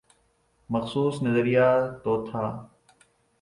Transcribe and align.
مخصوص 0.69 1.23
نظریہ 1.23 1.67
تو 2.03 2.25
تھا۔ 2.25 2.45